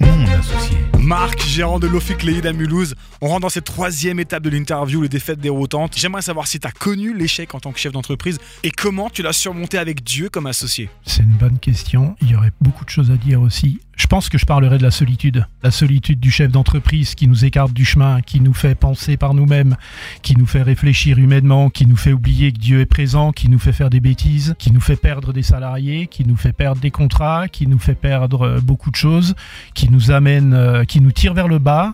mon 0.00 0.26
associé. 0.38 0.76
Marc, 1.06 1.46
gérant 1.46 1.78
de 1.78 1.86
Leid 1.86 2.46
à 2.46 2.52
Mulhouse, 2.52 2.96
on 3.20 3.28
rentre 3.28 3.42
dans 3.42 3.48
cette 3.48 3.66
troisième 3.66 4.18
étape 4.18 4.42
de 4.42 4.50
l'interview, 4.50 5.02
les 5.02 5.08
défaites 5.08 5.38
déroutantes. 5.38 5.96
J'aimerais 5.96 6.22
savoir 6.22 6.48
si 6.48 6.58
tu 6.58 6.66
as 6.66 6.72
connu 6.72 7.16
l'échec 7.16 7.54
en 7.54 7.60
tant 7.60 7.70
que 7.70 7.78
chef 7.78 7.92
d'entreprise 7.92 8.40
et 8.64 8.72
comment 8.72 9.08
tu 9.08 9.22
l'as 9.22 9.32
surmonté 9.32 9.78
avec 9.78 10.02
Dieu 10.02 10.30
comme 10.30 10.48
associé. 10.48 10.90
C'est 11.04 11.22
une 11.22 11.36
bonne 11.36 11.60
question. 11.60 12.16
Il 12.22 12.30
y 12.30 12.34
aurait 12.34 12.50
beaucoup 12.60 12.84
de 12.84 12.90
choses 12.90 13.12
à 13.12 13.16
dire 13.16 13.40
aussi. 13.40 13.78
Je 13.96 14.06
pense 14.06 14.28
que 14.28 14.36
je 14.36 14.44
parlerai 14.44 14.76
de 14.76 14.82
la 14.82 14.90
solitude. 14.90 15.46
La 15.62 15.70
solitude 15.70 16.20
du 16.20 16.30
chef 16.30 16.52
d'entreprise 16.52 17.14
qui 17.14 17.26
nous 17.26 17.46
écarte 17.46 17.72
du 17.72 17.86
chemin, 17.86 18.20
qui 18.20 18.40
nous 18.40 18.52
fait 18.52 18.74
penser 18.74 19.16
par 19.16 19.32
nous-mêmes, 19.32 19.76
qui 20.20 20.36
nous 20.36 20.44
fait 20.44 20.60
réfléchir 20.60 21.18
humainement, 21.18 21.70
qui 21.70 21.86
nous 21.86 21.96
fait 21.96 22.12
oublier 22.12 22.52
que 22.52 22.58
Dieu 22.58 22.80
est 22.80 22.86
présent, 22.86 23.32
qui 23.32 23.48
nous 23.48 23.58
fait 23.58 23.72
faire 23.72 23.88
des 23.88 24.00
bêtises, 24.00 24.54
qui 24.58 24.70
nous 24.70 24.82
fait 24.82 24.96
perdre 24.96 25.32
des 25.32 25.42
salariés, 25.42 26.08
qui 26.08 26.26
nous 26.26 26.36
fait 26.36 26.52
perdre 26.52 26.80
des 26.80 26.90
contrats, 26.90 27.48
qui 27.48 27.66
nous 27.66 27.78
fait 27.78 27.94
perdre 27.94 28.42
euh, 28.42 28.60
beaucoup 28.60 28.90
de 28.90 28.96
choses, 28.96 29.34
qui 29.74 29.88
nous 29.88 30.10
amène, 30.10 30.52
euh, 30.52 30.84
qui 30.96 31.02
nous 31.02 31.12
tire 31.12 31.34
vers 31.34 31.46
le 31.46 31.58
bas 31.58 31.92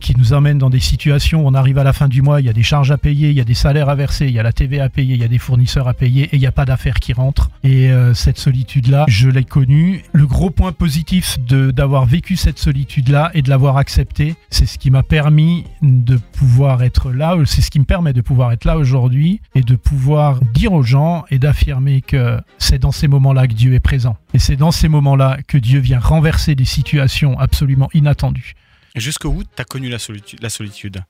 qui 0.00 0.16
nous 0.18 0.32
amène 0.32 0.58
dans 0.58 0.70
des 0.70 0.80
situations 0.80 1.44
où 1.44 1.46
on 1.46 1.54
arrive 1.54 1.78
à 1.78 1.84
la 1.84 1.92
fin 1.92 2.08
du 2.08 2.22
mois, 2.22 2.40
il 2.40 2.46
y 2.46 2.48
a 2.48 2.52
des 2.52 2.62
charges 2.62 2.90
à 2.90 2.98
payer, 2.98 3.30
il 3.30 3.36
y 3.36 3.40
a 3.40 3.44
des 3.44 3.54
salaires 3.54 3.88
à 3.88 3.94
verser, 3.94 4.26
il 4.26 4.32
y 4.32 4.38
a 4.38 4.42
la 4.42 4.52
TV 4.52 4.80
à 4.80 4.88
payer, 4.88 5.14
il 5.14 5.20
y 5.20 5.24
a 5.24 5.28
des 5.28 5.38
fournisseurs 5.38 5.86
à 5.86 5.94
payer 5.94 6.24
et 6.24 6.36
il 6.36 6.40
n'y 6.40 6.46
a 6.46 6.52
pas 6.52 6.64
d'affaires 6.64 6.98
qui 6.98 7.12
rentrent. 7.12 7.50
Et 7.62 7.90
euh, 7.90 8.14
cette 8.14 8.38
solitude-là, 8.38 9.04
je 9.08 9.28
l'ai 9.28 9.44
connue. 9.44 10.02
Le 10.12 10.26
gros 10.26 10.50
point 10.50 10.72
positif 10.72 11.38
d'avoir 11.40 12.06
vécu 12.06 12.36
cette 12.36 12.58
solitude-là 12.58 13.30
et 13.34 13.42
de 13.42 13.50
l'avoir 13.50 13.76
acceptée, 13.76 14.34
c'est 14.50 14.66
ce 14.66 14.78
qui 14.78 14.90
m'a 14.90 15.02
permis 15.02 15.64
de 15.82 16.16
pouvoir 16.16 16.82
être 16.82 17.10
là, 17.12 17.36
c'est 17.44 17.60
ce 17.60 17.70
qui 17.70 17.78
me 17.78 17.84
permet 17.84 18.12
de 18.12 18.20
pouvoir 18.20 18.52
être 18.52 18.64
là 18.64 18.78
aujourd'hui 18.78 19.40
et 19.54 19.62
de 19.62 19.76
pouvoir 19.76 20.40
dire 20.54 20.72
aux 20.72 20.82
gens 20.82 21.24
et 21.30 21.38
d'affirmer 21.38 22.00
que 22.00 22.40
c'est 22.58 22.78
dans 22.78 22.92
ces 22.92 23.08
moments-là 23.08 23.46
que 23.46 23.54
Dieu 23.54 23.74
est 23.74 23.80
présent. 23.80 24.16
Et 24.34 24.38
c'est 24.38 24.56
dans 24.56 24.70
ces 24.70 24.88
moments-là 24.88 25.38
que 25.46 25.58
Dieu 25.58 25.80
vient 25.80 26.00
renverser 26.00 26.54
des 26.54 26.64
situations 26.64 27.38
absolument 27.38 27.88
inattendues. 27.94 28.54
Jusqu'au 28.96 29.30
bout, 29.30 29.44
tu 29.44 29.62
as 29.62 29.64
connu 29.64 29.88
la 29.88 29.98
solitude. 29.98 30.40
La 30.42 30.50
solitude. 30.50 31.02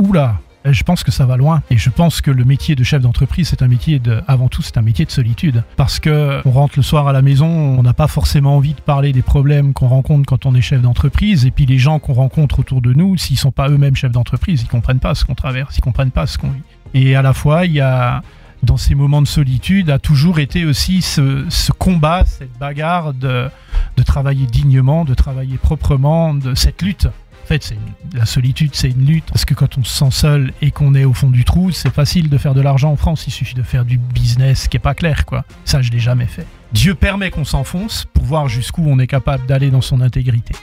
Oula, 0.00 0.40
euh, 0.66 0.72
je 0.72 0.82
pense 0.84 1.02
que 1.04 1.10
ça 1.10 1.26
va 1.26 1.36
loin. 1.36 1.62
Et 1.70 1.76
je 1.76 1.90
pense 1.90 2.20
que 2.20 2.30
le 2.30 2.44
métier 2.44 2.74
de 2.74 2.84
chef 2.84 3.02
d'entreprise, 3.02 3.48
c'est 3.48 3.62
un 3.62 3.68
métier 3.68 3.98
de, 3.98 4.22
avant 4.26 4.48
tout, 4.48 4.62
c'est 4.62 4.76
un 4.76 4.82
métier 4.82 5.04
de 5.04 5.10
solitude. 5.10 5.62
Parce 5.76 6.00
que 6.00 6.40
on 6.44 6.50
rentre 6.50 6.74
le 6.76 6.82
soir 6.82 7.08
à 7.08 7.12
la 7.12 7.22
maison, 7.22 7.46
on 7.46 7.82
n'a 7.82 7.94
pas 7.94 8.08
forcément 8.08 8.56
envie 8.56 8.74
de 8.74 8.80
parler 8.80 9.12
des 9.12 9.22
problèmes 9.22 9.72
qu'on 9.72 9.88
rencontre 9.88 10.26
quand 10.26 10.46
on 10.46 10.54
est 10.54 10.60
chef 10.60 10.80
d'entreprise. 10.82 11.46
Et 11.46 11.50
puis 11.50 11.66
les 11.66 11.78
gens 11.78 11.98
qu'on 11.98 12.12
rencontre 12.12 12.60
autour 12.60 12.80
de 12.80 12.92
nous, 12.92 13.16
s'ils 13.16 13.38
sont 13.38 13.52
pas 13.52 13.68
eux-mêmes 13.68 13.96
chefs 13.96 14.12
d'entreprise, 14.12 14.62
ils 14.62 14.68
comprennent 14.68 15.00
pas 15.00 15.14
ce 15.14 15.24
qu'on 15.24 15.34
traverse, 15.34 15.78
ils 15.78 15.82
comprennent 15.82 16.10
pas 16.10 16.26
ce 16.26 16.38
qu'on 16.38 16.50
vit. 16.50 16.62
Et 16.94 17.16
à 17.16 17.22
la 17.22 17.34
fois, 17.34 17.66
il 17.66 17.72
y 17.72 17.80
a, 17.80 18.22
dans 18.62 18.76
ces 18.76 18.94
moments 18.94 19.22
de 19.22 19.28
solitude, 19.28 19.90
a 19.90 19.98
toujours 19.98 20.38
été 20.38 20.64
aussi 20.64 21.02
ce, 21.02 21.44
ce 21.48 21.72
combat, 21.72 22.24
cette 22.24 22.56
bagarre 22.58 23.14
de, 23.14 23.48
de 23.96 24.02
travailler 24.02 24.46
dignement, 24.46 25.04
de 25.04 25.14
travailler 25.14 25.58
proprement, 25.58 26.34
de 26.34 26.54
cette 26.54 26.82
lutte. 26.82 27.08
Fait, 27.48 27.74
la 28.12 28.26
solitude, 28.26 28.72
c'est 28.74 28.90
une 28.90 29.06
lutte. 29.06 29.24
Parce 29.28 29.46
que 29.46 29.54
quand 29.54 29.78
on 29.78 29.82
se 29.82 29.96
sent 29.96 30.10
seul 30.10 30.52
et 30.60 30.70
qu'on 30.70 30.94
est 30.94 31.06
au 31.06 31.14
fond 31.14 31.30
du 31.30 31.46
trou, 31.46 31.70
c'est 31.70 31.90
facile 31.90 32.28
de 32.28 32.36
faire 32.36 32.52
de 32.52 32.60
l'argent 32.60 32.92
en 32.92 32.96
France. 32.96 33.26
Il 33.26 33.30
suffit 33.30 33.54
de 33.54 33.62
faire 33.62 33.86
du 33.86 33.96
business 33.96 34.68
qui 34.68 34.76
est 34.76 34.80
pas 34.80 34.92
clair, 34.92 35.24
quoi. 35.24 35.46
Ça, 35.64 35.80
je 35.80 35.90
l'ai 35.90 35.98
jamais 35.98 36.26
fait. 36.26 36.44
Dieu 36.74 36.94
permet 36.94 37.30
qu'on 37.30 37.46
s'enfonce 37.46 38.04
pour 38.12 38.24
voir 38.24 38.48
jusqu'où 38.50 38.84
on 38.86 38.98
est 38.98 39.06
capable 39.06 39.46
d'aller 39.46 39.70
dans 39.70 39.80
son 39.80 40.02
intégrité. 40.02 40.54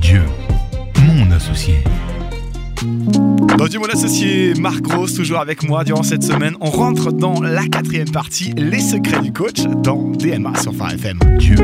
Dieu, 0.00 0.22
mon 1.02 1.30
associé. 1.30 1.84
Dans 3.56 3.66
du 3.66 3.78
mon 3.78 3.86
associé 3.86 4.54
Marc 4.54 4.82
Gross, 4.82 5.14
toujours 5.14 5.38
avec 5.38 5.62
moi 5.62 5.84
durant 5.84 6.02
cette 6.02 6.22
semaine. 6.22 6.54
On 6.60 6.70
rentre 6.70 7.12
dans 7.12 7.40
la 7.40 7.66
quatrième 7.66 8.10
partie, 8.10 8.52
les 8.56 8.80
secrets 8.80 9.20
du 9.20 9.32
coach, 9.32 9.62
dans 9.82 10.10
DMA 10.10 10.54
sur 10.60 10.74
Phare 10.74 10.92
FM. 10.92 11.18
Dieu, 11.38 11.56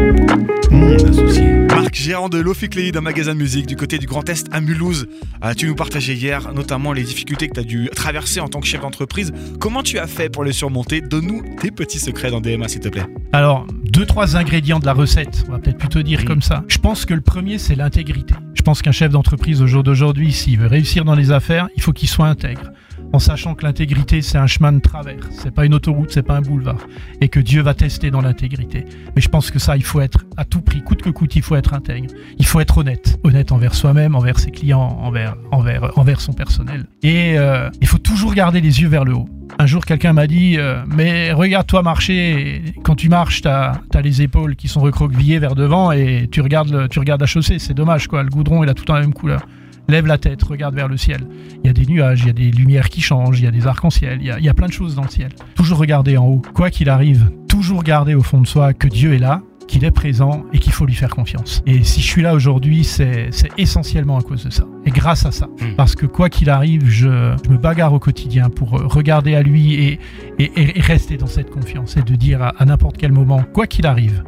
mon 0.71 0.95
associé. 0.95 1.45
Marc, 1.69 1.95
gérant 1.95 2.29
de 2.29 2.39
l'Ofic 2.39 2.75
Leid, 2.75 2.97
un 2.97 3.01
magasin 3.01 3.35
de 3.35 3.39
musique 3.39 3.67
du 3.67 3.77
côté 3.77 3.99
du 3.99 4.07
Grand 4.07 4.29
Est 4.29 4.49
à 4.53 4.61
Mulhouse. 4.61 5.07
Euh, 5.45 5.55
tu 5.55 5.67
nous 5.67 5.75
partageais 5.75 6.15
hier 6.15 6.53
notamment 6.53 6.93
les 6.93 7.03
difficultés 7.03 7.49
que 7.49 7.55
tu 7.55 7.61
as 7.61 7.65
dû 7.65 7.91
traverser 7.95 8.41
en 8.41 8.49
tant 8.49 8.61
que 8.61 8.67
chef 8.67 8.81
d'entreprise. 8.81 9.33
Comment 9.61 9.83
tu 9.83 9.99
as 9.99 10.07
fait 10.07 10.29
pour 10.29 10.45
les 10.45 10.53
surmonter? 10.53 11.01
Donne-nous 11.01 11.43
tes 11.61 11.71
petits 11.71 12.01
secrets 12.01 12.31
dans 12.31 12.41
DMA, 12.41 12.69
s'il 12.69 12.81
te 12.81 12.89
plaît. 12.89 13.07
Alors, 13.33 13.67
deux, 13.95 14.07
trois 14.07 14.37
ingrédients 14.37 14.81
de 14.81 14.87
la 14.87 14.93
recette, 14.93 15.45
on 15.49 15.53
va 15.53 15.61
peut-être 15.61 15.79
plutôt 15.79 16.03
dire 16.03 16.25
comme 16.25 16.43
ça. 16.43 16.65
Je 16.67 16.79
pense 16.79 17.07
que 17.07 17.15
le 17.15 17.21
premier, 17.21 17.59
c'est 17.59 17.77
l'intégrité. 17.77 18.35
Je 18.55 18.63
pense 18.63 18.83
qu'un 18.83 18.91
chef 18.91 19.13
d'entreprise 19.13 19.63
au 19.63 19.69
jour 19.69 19.85
d'aujourd'hui, 19.85 20.33
s'il 20.33 20.59
veut 20.59 20.67
réussir 20.67 21.05
dans 21.05 21.15
les 21.15 21.31
affaires, 21.31 21.69
il 21.77 21.83
faut 21.83 21.93
qu'il 21.93 22.09
soit 22.09 22.27
intègre 22.27 22.73
en 23.13 23.21
sachant 23.21 23.55
que 23.55 23.65
l'intégrité 23.65 24.23
c'est 24.23 24.39
un 24.39 24.49
chemin 24.49 24.73
de 24.73 24.81
travers, 24.81 25.21
c'est 25.31 25.53
pas 25.53 25.65
une 25.65 25.75
autoroute, 25.75 26.11
c'est 26.11 26.25
pas 26.25 26.37
un 26.37 26.41
boulevard, 26.41 26.81
et 27.21 27.29
que 27.29 27.39
Dieu 27.39 27.63
va 27.63 27.73
tester 27.73 28.11
dans 28.11 28.21
l'intégrité. 28.21 28.85
Mais 29.15 29.23
je 29.23 29.29
pense 29.29 29.53
que 29.53 29.61
ça, 29.61 29.77
il 29.77 29.85
faut 29.85 30.01
être 30.01 30.25
à 30.37 30.45
tout 30.45 30.61
prix, 30.61 30.83
coûte 30.83 31.03
que 31.03 31.11
coûte, 31.11 31.37
il 31.37 31.43
faut 31.43 31.55
être 31.55 31.75
intègre. 31.75 32.13
Il 32.39 32.47
faut 32.47 32.59
être 32.59 32.79
honnête, 32.79 33.19
honnête 33.23 33.53
envers 33.53 33.75
soi-même, 33.75 34.17
envers 34.17 34.41
ses 34.41 34.51
clients, 34.51 34.99
envers 35.01 35.37
envers 35.53 35.97
envers 35.97 36.21
son 36.21 36.33
personnel. 36.33 36.87
Et 37.05 37.39
euh, 37.39 37.71
il 37.81 37.87
faut 37.87 37.99
toujours 37.99 38.35
garder 38.35 38.61
les 38.61 38.81
yeux 38.81 38.89
vers 38.89 39.05
le 39.05 39.15
haut. 39.15 39.29
Un 39.65 39.67
jour, 39.67 39.87
quelqu'un 39.87 40.13
m'a 40.13 40.27
dit 40.27 40.57
euh, 40.59 40.85
Mais 40.87 41.33
regarde-toi 41.33 41.81
marcher. 41.81 42.61
Quand 42.83 42.97
tu 42.97 43.09
marches, 43.09 43.41
t'as 43.41 43.81
as 43.95 44.01
les 44.03 44.21
épaules 44.21 44.57
qui 44.57 44.69
sont 44.69 44.81
recroquevillées 44.81 45.39
vers 45.39 45.55
devant 45.55 45.91
et 45.91 46.29
tu 46.31 46.43
regardes, 46.43 46.87
tu 46.91 46.99
regardes 46.99 47.23
la 47.23 47.27
chaussée. 47.27 47.59
C'est 47.59 47.73
dommage, 47.73 48.07
quoi. 48.07 48.23
Le 48.23 48.29
goudron, 48.29 48.63
il 48.63 48.69
a 48.69 48.75
tout 48.75 48.85
la 48.93 49.01
même 49.01 49.15
couleur 49.15 49.41
lève 49.89 50.07
la 50.07 50.19
tête, 50.19 50.43
regarde 50.43 50.75
vers 50.75 50.89
le 50.89 50.99
ciel. 50.99 51.27
Il 51.63 51.67
y 51.67 51.71
a 51.71 51.73
des 51.73 51.87
nuages, 51.87 52.21
il 52.21 52.27
y 52.27 52.31
a 52.31 52.35
des 52.35 52.51
lumières 52.51 52.89
qui 52.89 53.01
changent, 53.03 53.39
il 53.39 53.45
y 53.45 53.47
a 53.47 53.51
des 53.51 53.67
arcs-en-ciel, 53.67 54.19
il, 54.21 54.45
y 54.45 54.49
a 54.49 54.55
plein 54.55 54.67
de 54.67 54.73
choses 54.73 54.95
dans 54.95 55.03
le 55.03 55.11
ciel. 55.11 55.29
Toujours 55.55 55.79
regarder 55.79 56.17
en 56.17 56.27
haut. 56.27 56.43
Quoi 56.55 56.71
qu'il 56.71 56.89
arrive, 56.89 57.31
toujours 57.49 57.83
garder 57.83 58.15
au 58.15 58.23
fond 58.23 58.41
de 58.41 58.47
soi 58.47 58.73
que 58.73 58.89
Dieu 58.89 59.13
est 59.13 59.19
là, 59.19 59.43
qu'il 59.67 59.85
est 59.85 59.91
présent 59.91 60.45
et 60.53 60.59
qu'il 60.59 60.73
faut 60.73 60.87
lui 60.87 60.95
faire 60.95 61.15
confiance. 61.15 61.63
Et 61.67 61.83
si 61.85 62.01
je 62.01 62.07
suis 62.07 62.23
là 62.23 62.35
aujourd'hui, 62.35 62.85
c'est 62.85 63.31
essentiellement 63.59 64.19
à 64.19 64.23
cause 64.23 64.45
de 64.45 64.51
ça. 64.51 64.65
Et 64.85 64.91
grâce 64.91 65.27
à 65.27 65.33
ça. 65.33 65.47
Hmm. 65.47 65.75
Parce 65.77 65.95
que 65.95 66.07
quoi 66.07 66.29
qu'il 66.29 66.51
arrive, 66.51 66.87
je, 66.87 67.09
me 67.49 67.57
bagarre 67.57 67.93
au 67.93 67.99
quotidien 67.99 68.51
pour 68.51 68.71
regarder 68.71 69.35
à 69.35 69.43
lui 69.43 69.75
et, 69.75 70.01
et, 70.39 70.81
rester 70.81 71.17
dans 71.17 71.27
cette 71.27 71.51
confiance 71.51 71.97
et 71.97 72.03
de 72.03 72.15
dire 72.15 72.43
à, 72.43 72.49
à 72.49 72.65
n'importe 72.65 72.97
quel 72.97 73.13
moment, 73.13 73.43
quoi 73.53 73.67
qu'il 73.67 73.87
arrive, 73.87 74.23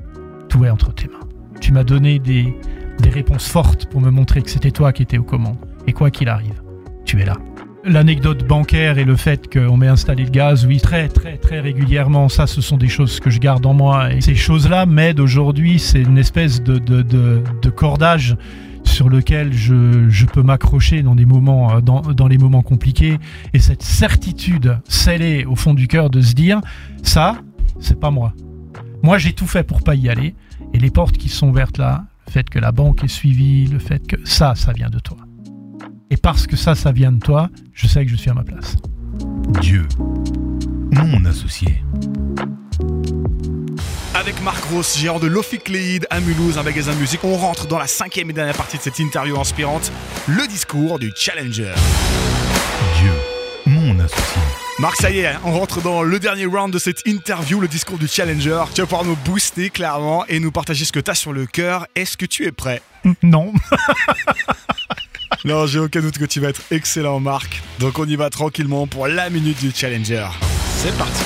tout 0.49 0.65
est 0.65 0.71
entre 0.71 0.93
tes 0.95 1.09
mains. 1.09 1.27
Tu 1.61 1.73
m'as 1.73 1.85
donné 1.85 2.19
des, 2.19 2.55
des 3.01 3.11
réponses 3.11 3.49
fortes 3.49 3.87
pour 3.87 4.01
me 4.01 4.11
montrer 4.11 4.43
que 4.43 4.51
c'était 4.51 4.71
toi 4.71 4.93
qui 4.93 5.03
étais 5.03 5.19
aux 5.19 5.25
commandes. 5.25 5.57
Et 5.87 5.93
quoi 5.93 6.11
qu'il 6.11 6.29
arrive, 6.29 6.63
tu 7.05 7.21
es 7.21 7.25
là. 7.25 7.37
L'anecdote 7.89 8.45
bancaire 8.45 8.99
et 8.99 9.05
le 9.05 9.15
fait 9.15 9.49
qu'on 9.49 9.77
m'ait 9.77 9.87
installé 9.87 10.25
le 10.25 10.31
gaz, 10.31 10.67
oui, 10.67 10.81
très 10.81 11.09
très 11.09 11.37
très 11.37 11.61
régulièrement, 11.61 12.29
ça 12.29 12.49
ce 12.49 12.61
sont 12.61 12.77
des 12.77 12.89
choses 12.89 13.21
que 13.21 13.31
je 13.31 13.39
garde 13.39 13.65
en 13.65 13.75
moi. 13.75 14.13
Et 14.13 14.21
ces 14.21 14.35
choses-là 14.35 14.87
m'aident 14.87 15.21
aujourd'hui, 15.21 15.79
c'est 15.79 16.03
une 16.03 16.19
espèce 16.19 16.61
de, 16.61 16.79
de, 16.79 17.03
de, 17.03 17.71
cordage 17.71 18.37
sur 18.83 19.09
lequel 19.09 19.53
je, 19.53 20.09
je 20.09 20.27
peux 20.27 20.43
m'accrocher 20.43 21.05
dans 21.05 21.15
moments 21.15 21.81
dans, 21.81 22.01
dans, 22.01 22.27
les 22.27 22.39
moments 22.39 22.63
compliqués. 22.63 23.19
Et 23.55 23.61
cette 23.61 23.85
certitude 23.85 24.79
scellée 24.89 25.45
au 25.45 25.55
fond 25.55 25.73
du 25.73 25.87
cœur 25.87 26.11
de 26.11 26.21
se 26.21 26.35
dire 26.35 26.61
ça 27.05 27.37
c'est 27.79 28.01
pas 28.01 28.11
moi. 28.11 28.33
Moi 29.05 29.19
j'ai 29.19 29.33
tout 29.33 29.47
fait 29.47 29.63
pour 29.63 29.85
pas 29.85 29.95
y 29.95 30.09
aller. 30.09 30.35
Et 30.75 30.81
les 30.81 30.91
portes 30.91 31.19
qui 31.19 31.29
sont 31.29 31.51
ouvertes 31.51 31.79
là 31.79 32.05
le 32.27 32.33
fait 32.33 32.51
que 32.51 32.59
la 32.59 32.73
banque 32.73 33.05
est 33.05 33.09
suivie, 33.09 33.69
le 33.69 33.79
fait 33.79 34.05
que 34.05 34.17
ça, 34.25 34.57
ça 34.57 34.73
vient 34.73 34.91
de 34.91 34.99
toi. 34.99 35.19
Et 36.11 36.17
parce 36.17 36.47
que 36.47 36.57
ça, 36.57 36.75
ça 36.75 36.93
vient 36.93 37.11
de 37.11 37.19
toi, 37.19 37.51
je 37.73 37.87
sais 37.87 38.05
que 38.05 38.11
je 38.11 38.17
suis 38.17 38.31
à 38.31 38.35
ma 38.35 38.45
place. 38.45 38.77
Dieu, 39.61 39.87
mon 40.93 41.25
associé. 41.25 41.83
Avec 44.15 44.41
Marc 44.43 44.69
Gross, 44.71 44.99
gérant 44.99 45.19
de 45.19 45.27
Lofic 45.27 45.69
Lead 45.69 46.07
à 46.11 46.21
Mulhouse, 46.21 46.59
un 46.59 46.63
magasin 46.63 46.95
de 46.95 46.99
musique, 46.99 47.25
on 47.25 47.37
rentre 47.37 47.67
dans 47.67 47.79
la 47.79 47.89
cinquième 47.89 48.31
et 48.31 48.33
dernière 48.33 48.57
partie 48.57 48.77
de 48.77 48.83
cette 48.83 48.99
interview 49.01 49.39
inspirante, 49.39 49.91
le 50.29 50.47
discours 50.47 50.99
du 50.99 51.13
Challenger. 51.17 51.75
Dieu, 53.01 53.13
mon 53.67 53.99
associé. 53.99 54.43
Marc, 54.79 54.97
ça 55.01 55.11
y 55.11 55.21
est, 55.21 55.35
on 55.45 55.53
rentre 55.53 55.81
dans 55.81 56.03
le 56.03 56.21
dernier 56.21 56.45
round 56.47 56.73
de 56.73 56.79
cette 56.79 57.07
interview, 57.07 57.61
le 57.61 57.69
discours 57.69 57.97
du 57.97 58.07
challenger. 58.07 58.63
Tu 58.75 58.83
vas 58.83 58.87
pouvoir 58.87 59.07
nous 59.07 59.17
booster 59.25 59.71
clairement 59.71 60.27
et 60.27 60.39
nous 60.39 60.53
partager 60.53 60.85
ce 60.85 60.93
que 60.93 61.01
tu 61.01 61.11
as 61.11 61.15
sur 61.15 61.33
le 61.33 61.47
cœur. 61.47 61.87
Est-ce 61.95 62.19
que 62.19 62.27
tu 62.27 62.45
es 62.45 62.53
prêt? 62.53 62.83
Non. 63.23 63.55
non, 65.47 65.65
j'ai 65.67 65.79
aucun 65.79 66.01
doute 66.01 66.19
que 66.19 66.25
tu 66.25 66.41
vas 66.41 66.49
être 66.49 66.63
excellent, 66.73 67.21
Marc. 67.21 67.63
Donc 67.79 68.01
on 68.01 68.05
y 68.05 68.17
va 68.17 68.31
tranquillement 68.31 68.89
pour 68.89 69.07
la 69.07 69.31
minute 69.31 69.61
du 69.61 69.71
challenger. 69.71 70.27
C'est 70.79 70.97
parti. 70.99 71.23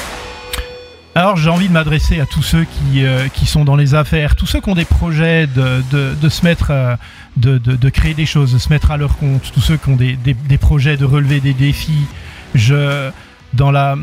Alors 1.14 1.36
j'ai 1.36 1.48
envie 1.48 1.68
de 1.68 1.72
m'adresser 1.72 2.20
à 2.20 2.26
tous 2.26 2.42
ceux 2.42 2.64
qui, 2.64 3.02
euh, 3.04 3.28
qui 3.28 3.46
sont 3.46 3.64
dans 3.64 3.76
les 3.76 3.94
affaires, 3.94 4.36
tous 4.36 4.44
ceux 4.44 4.60
qui 4.60 4.68
ont 4.68 4.74
des 4.74 4.84
projets 4.84 5.46
de, 5.46 5.82
de, 6.14 6.28
se 6.28 6.44
mettre, 6.44 6.68
euh, 6.70 6.96
de, 7.38 7.56
de, 7.56 7.88
créer 7.88 8.12
des 8.12 8.26
choses, 8.26 8.52
de 8.52 8.58
se 8.58 8.68
mettre 8.68 8.90
à 8.90 8.98
leur 8.98 9.16
compte, 9.16 9.50
tous 9.52 9.60
ceux 9.60 9.78
qui 9.78 9.88
ont 9.88 9.96
des, 9.96 10.16
des, 10.16 10.34
des 10.34 10.58
projets 10.58 10.98
de 10.98 11.06
relever 11.06 11.40
des 11.40 11.54
défis. 11.54 12.04
Je, 12.54 13.10
dans 13.54 13.70
la, 13.70 13.96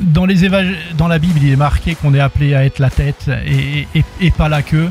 dans, 0.00 0.26
les 0.26 0.48
dans 0.96 1.08
la 1.08 1.18
Bible, 1.18 1.40
il 1.42 1.50
est 1.50 1.56
marqué 1.56 1.96
qu'on 1.96 2.14
est 2.14 2.20
appelé 2.20 2.54
à 2.54 2.64
être 2.64 2.78
la 2.78 2.90
tête 2.90 3.30
et, 3.46 3.86
et, 4.20 4.30
pas 4.30 4.48
la 4.48 4.62
queue. 4.62 4.90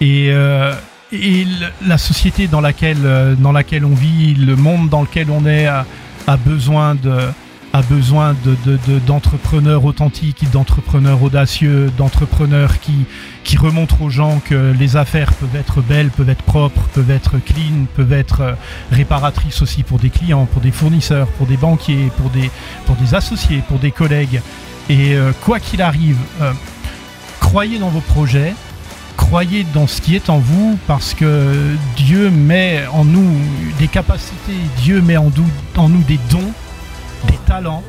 Et, 0.00 0.28
euh, 0.30 0.72
et 1.12 1.46
la 1.86 1.98
société 1.98 2.46
dans 2.46 2.60
laquelle, 2.60 3.04
euh, 3.04 3.34
dans 3.34 3.52
laquelle 3.52 3.84
on 3.84 3.94
vit, 3.94 4.34
le 4.34 4.56
monde 4.56 4.88
dans 4.88 5.02
lequel 5.02 5.30
on 5.30 5.46
est, 5.46 5.66
a, 5.66 5.84
besoin 6.44 6.94
de 6.94 7.28
a 7.72 7.82
besoin 7.82 8.34
d'entrepreneurs 9.06 9.78
de, 9.80 9.84
de, 9.84 9.88
authentiques, 9.88 10.50
d'entrepreneurs 10.50 11.22
audacieux, 11.22 11.92
d'entrepreneurs 11.96 12.80
qui, 12.80 13.04
qui 13.44 13.56
remontrent 13.56 14.02
aux 14.02 14.10
gens 14.10 14.40
que 14.44 14.72
les 14.76 14.96
affaires 14.96 15.32
peuvent 15.34 15.54
être 15.54 15.80
belles, 15.80 16.10
peuvent 16.10 16.30
être 16.30 16.42
propres, 16.42 16.82
peuvent 16.94 17.12
être 17.12 17.38
clean, 17.38 17.86
peuvent 17.94 18.12
être 18.12 18.40
euh, 18.40 18.52
réparatrices 18.90 19.62
aussi 19.62 19.84
pour 19.84 20.00
des 20.00 20.10
clients, 20.10 20.46
pour 20.46 20.60
des 20.60 20.72
fournisseurs, 20.72 21.28
pour 21.28 21.46
des 21.46 21.56
banquiers, 21.56 22.10
pour 22.16 22.30
des, 22.30 22.50
pour 22.86 22.96
des 22.96 23.14
associés, 23.14 23.62
pour 23.68 23.78
des 23.78 23.92
collègues. 23.92 24.40
Et 24.88 25.14
euh, 25.14 25.30
quoi 25.44 25.60
qu'il 25.60 25.80
arrive, 25.80 26.18
croyez 27.38 27.78
dans 27.78 27.90
vos 27.90 28.00
projets, 28.00 28.54
croyez 29.20 29.66
dans 29.74 29.86
ce 29.86 30.00
qui 30.00 30.16
est 30.16 30.30
en 30.30 30.38
vous 30.38 30.78
parce 30.86 31.14
que 31.14 31.76
Dieu 31.96 32.30
met 32.30 32.84
en 32.92 33.04
nous 33.04 33.36
des 33.78 33.86
capacités, 33.86 34.56
Dieu 34.78 35.02
met 35.02 35.18
en 35.18 35.30
nous 35.30 36.02
des 36.08 36.18
dons 36.30 36.50
des 37.28 37.38
talents 37.46 37.82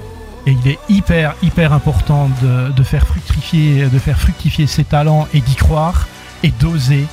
et 0.45 0.51
il 0.51 0.71
est 0.71 0.79
hyper 0.89 1.35
hyper 1.41 1.71
important 1.71 2.29
de, 2.75 2.83
faire 2.83 3.07
fructifier 3.07 3.85
de 3.85 3.97
faire 3.97 4.19
fructifier 4.19 4.67
ces 4.67 4.83
talents 4.83 5.27
et 5.33 5.39
d'y 5.39 5.55
croire 5.55 6.07
et 6.43 6.51
d'oser 6.59 7.05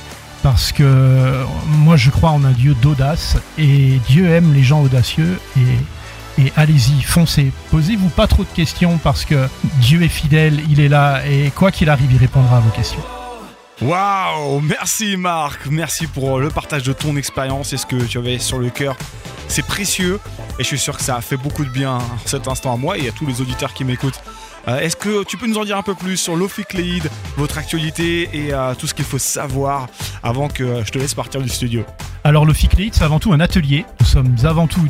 parce 0.43 0.73
que 0.73 1.45
moi 1.79 1.95
je 1.95 2.09
crois 2.09 2.31
en 2.31 2.43
un 2.43 2.51
Dieu 2.51 2.75
d'audace 2.81 3.37
et 3.57 3.99
Dieu 4.09 4.29
aime 4.29 4.53
les 4.53 4.63
gens 4.63 4.81
audacieux 4.81 5.39
et 6.37 6.53
allez-y, 6.55 7.01
foncez. 7.01 7.51
Posez-vous 7.71 8.09
pas 8.09 8.27
trop 8.27 8.43
de 8.43 8.55
questions 8.55 8.97
parce 9.03 9.25
que 9.25 9.47
Dieu 9.81 10.03
est 10.03 10.07
fidèle, 10.07 10.59
il 10.69 10.79
est 10.79 10.87
là 10.87 11.21
et 11.25 11.51
quoi 11.51 11.71
qu'il 11.71 11.89
arrive, 11.89 12.11
il 12.11 12.17
répondra 12.17 12.57
à 12.57 12.59
vos 12.59 12.69
questions. 12.69 13.03
Waouh 13.81 14.59
Merci 14.59 15.15
Marc, 15.15 15.67
merci 15.67 16.05
pour 16.05 16.39
le 16.39 16.49
partage 16.49 16.83
de 16.83 16.91
ton 16.91 17.15
expérience 17.15 17.71
et 17.71 17.77
ce 17.77 17.85
que 17.85 17.95
tu 17.95 18.17
avais 18.17 18.37
sur 18.37 18.59
le 18.59 18.69
cœur. 18.69 18.97
C'est 19.47 19.65
précieux 19.65 20.19
et 20.59 20.63
je 20.63 20.67
suis 20.67 20.77
sûr 20.77 20.97
que 20.97 21.03
ça 21.03 21.15
a 21.15 21.21
fait 21.21 21.37
beaucoup 21.37 21.63
de 21.63 21.69
bien 21.69 21.99
cet 22.25 22.49
instant 22.49 22.73
à 22.73 22.77
moi 22.77 22.97
et 22.97 23.07
à 23.07 23.11
tous 23.13 23.25
les 23.25 23.39
auditeurs 23.39 23.73
qui 23.73 23.85
m'écoutent. 23.85 24.21
Euh, 24.67 24.79
est-ce 24.79 24.97
que 24.97 25.23
tu 25.23 25.37
peux 25.37 25.47
nous 25.47 25.57
en 25.57 25.63
dire 25.63 25.77
un 25.77 25.81
peu 25.81 25.95
plus 25.95 26.17
sur 26.17 26.35
l'Ofic 26.35 26.73
Lead, 26.73 27.09
votre 27.37 27.57
actualité 27.57 28.29
et 28.33 28.53
euh, 28.53 28.75
tout 28.75 28.85
ce 28.85 28.93
qu'il 28.93 29.05
faut 29.05 29.17
savoir 29.17 29.87
avant 30.23 30.49
que 30.49 30.83
je 30.83 30.91
te 30.91 30.99
laisse 30.99 31.13
partir 31.13 31.41
du 31.41 31.47
studio? 31.47 31.85
Alors 32.25 32.45
l'Ofic 32.45 32.73
Lead, 32.73 32.93
c'est 32.93 33.05
avant 33.05 33.19
tout 33.19 33.31
un 33.31 33.39
atelier. 33.39 33.85
Nous 34.01 34.05
sommes 34.05 34.35
avant 34.43 34.67
tout 34.67 34.85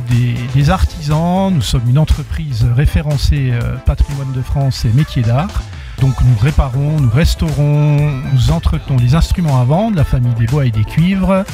des, 0.54 0.70
artisans, 0.70 1.54
nous 1.54 1.62
sommes 1.62 1.88
une 1.88 1.98
entreprise 1.98 2.66
référencée 2.74 3.50
euh, 3.52 3.76
patrimoine 3.86 4.32
de 4.32 4.42
France 4.42 4.84
et 4.84 4.88
métiers 4.88 5.22
d'art. 5.22 5.62
Donc 6.00 6.14
nous 6.24 6.36
réparons, 6.40 6.98
nous 6.98 7.10
restaurons, 7.10 7.96
nous 8.32 8.50
entretenons 8.50 8.96
les 8.98 9.14
instruments 9.14 9.60
à 9.60 9.64
vendre, 9.64 9.96
la 9.96 10.04
famille 10.04 10.32
des 10.34 10.46
bois 10.46 10.64
et 10.64 10.70
des 10.70 10.84
cuivres. 10.84 11.44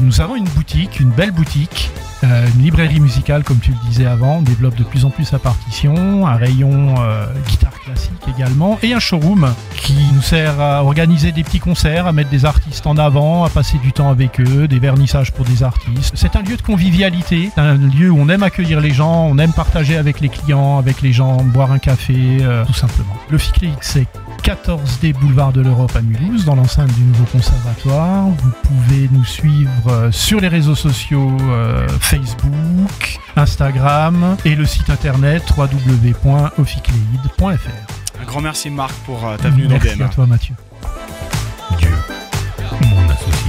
Nous 0.00 0.20
avons 0.20 0.36
une 0.36 0.44
boutique, 0.44 1.00
une 1.00 1.10
belle 1.10 1.32
boutique, 1.32 1.90
euh, 2.24 2.46
une 2.56 2.62
librairie 2.62 3.00
musicale 3.00 3.44
comme 3.44 3.58
tu 3.58 3.70
le 3.70 3.76
disais 3.88 4.06
avant, 4.06 4.42
développe 4.42 4.74
de 4.74 4.84
plus 4.84 5.04
en 5.04 5.10
plus 5.10 5.24
sa 5.24 5.38
partition, 5.38 6.26
un 6.26 6.34
rayon 6.34 6.94
euh, 6.98 7.26
guitare 7.46 7.78
classique 7.80 8.22
également, 8.36 8.78
et 8.82 8.92
un 8.92 8.98
showroom 8.98 9.54
qui 9.76 9.94
nous 10.14 10.22
sert 10.22 10.60
à 10.60 10.82
organiser 10.82 11.30
des 11.30 11.44
petits 11.44 11.60
concerts, 11.60 12.06
à 12.06 12.12
mettre 12.12 12.30
des 12.30 12.44
artistes 12.44 12.86
en 12.86 12.96
avant, 12.96 13.44
à 13.44 13.50
passer 13.50 13.78
du 13.78 13.92
temps 13.92 14.10
avec 14.10 14.40
eux, 14.40 14.66
des 14.66 14.78
vernissages 14.78 15.32
pour 15.32 15.44
des 15.44 15.62
artistes. 15.62 16.12
C'est 16.14 16.34
un 16.34 16.42
lieu 16.42 16.56
de 16.56 16.62
convivialité, 16.62 17.50
un 17.56 17.76
lieu 17.76 18.10
où 18.10 18.18
on 18.18 18.28
aime 18.28 18.42
accueillir 18.42 18.80
les 18.80 18.90
gens, 18.90 19.26
on 19.26 19.38
aime 19.38 19.52
partager 19.52 19.96
avec 19.96 20.20
les 20.20 20.28
clients, 20.28 20.78
avec 20.78 21.02
les 21.02 21.12
gens, 21.12 21.36
boire 21.36 21.70
un 21.70 21.78
café, 21.78 22.38
euh, 22.40 22.64
tout 22.64 22.74
simplement. 22.74 23.16
Le 23.30 23.38
FICLIX, 23.38 23.76
c'est 23.80 24.06
14D 24.48 25.12
Boulevard 25.12 25.52
de 25.52 25.60
l'Europe 25.60 25.94
à 25.94 26.00
Mulhouse, 26.00 26.46
dans 26.46 26.54
l'enceinte 26.54 26.90
du 26.94 27.02
nouveau 27.02 27.26
conservatoire. 27.26 28.28
Vous 28.28 28.50
pouvez 28.62 29.06
nous 29.12 29.22
suivre 29.22 29.88
euh, 29.88 30.10
sur 30.10 30.40
les 30.40 30.48
réseaux 30.48 30.74
sociaux 30.74 31.36
euh, 31.50 31.86
Facebook, 32.00 33.18
Instagram 33.36 34.38
et 34.46 34.54
le 34.54 34.64
site 34.64 34.88
internet 34.88 35.42
www.officleid.fr. 35.54 37.42
Un 38.18 38.24
grand 38.24 38.40
merci 38.40 38.70
Marc 38.70 38.94
pour 39.04 39.26
euh, 39.26 39.36
ta 39.36 39.50
venue 39.50 39.64
dans 39.64 39.78
Merci 39.82 40.02
à 40.02 40.08
toi 40.08 40.26
Mathieu. 40.26 40.54
Dieu, 41.76 41.90
mon 42.90 43.06
associé. 43.10 43.47